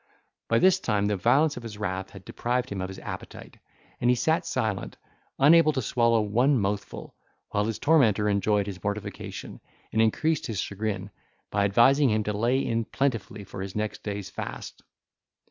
By 0.49 0.57
this 0.57 0.79
time 0.79 1.05
the 1.05 1.15
violence 1.15 1.57
of 1.57 1.61
his 1.61 1.77
wrath 1.77 2.09
had 2.09 2.25
deprived 2.25 2.71
him 2.71 2.81
of 2.81 2.87
his 2.89 2.97
appetite, 2.97 3.59
and 3.99 4.09
he 4.09 4.15
sat 4.15 4.47
silent, 4.47 4.97
unable 5.37 5.71
to 5.73 5.81
swallow 5.83 6.21
one 6.21 6.59
mouthful, 6.59 7.13
while 7.49 7.65
his 7.65 7.77
tormentor 7.77 8.27
enjoyed 8.27 8.65
his 8.65 8.83
mortification, 8.83 9.61
and 9.93 10.01
increased 10.01 10.47
his 10.47 10.59
chagrin, 10.59 11.11
by 11.51 11.65
advising 11.65 12.09
him 12.09 12.23
to 12.23 12.33
lay 12.33 12.65
in 12.65 12.85
plentifully 12.85 13.43
for 13.43 13.61
his 13.61 13.75
next 13.75 14.01
day's 14.01 14.27
fast. 14.31 14.81